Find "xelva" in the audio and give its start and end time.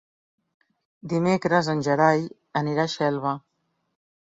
2.99-3.41